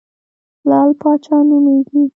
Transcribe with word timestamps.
لعل 0.69 0.91
پاچا 1.01 1.37
نومېږم. 1.49 2.01